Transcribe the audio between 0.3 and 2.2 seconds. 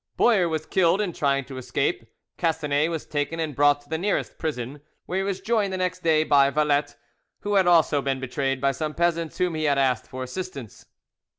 was killed in trying to escape;